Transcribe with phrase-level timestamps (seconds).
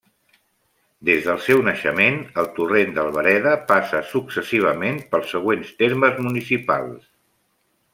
[1.09, 7.11] Des del seu naixement, el Torrent d'Albereda passa successivament pels següents termes municipals.